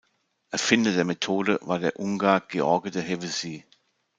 Erfinder 0.49 0.93
der 0.93 1.05
Methode 1.05 1.59
war 1.61 1.77
der 1.77 1.99
Ungar 1.99 2.39
George 2.47 2.89
de 2.89 3.03
Hevesy. 3.03 3.67